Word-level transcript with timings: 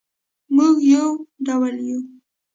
مونږ 0.55 0.77
یو 0.93 1.07
ډول 1.45 1.75
یو 1.87 1.99